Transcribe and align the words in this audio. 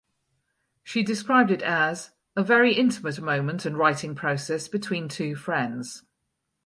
She 0.81 1.03
described 1.03 1.51
it 1.51 1.61
as 1.61 2.09
"a 2.35 2.41
very 2.43 2.73
intimate 2.73 3.21
moment 3.21 3.67
and 3.67 3.77
writing 3.77 4.15
process 4.15 4.67
between 4.67 5.07
two 5.07 5.35
friends". 5.35 6.01